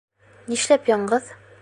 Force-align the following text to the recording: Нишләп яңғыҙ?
Нишләп 0.55 0.91
яңғыҙ? 0.95 1.33